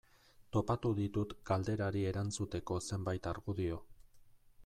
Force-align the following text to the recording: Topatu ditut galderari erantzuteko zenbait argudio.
Topatu 0.55 0.91
ditut 0.99 1.35
galderari 1.49 2.01
erantzuteko 2.13 2.79
zenbait 2.91 3.31
argudio. 3.35 3.81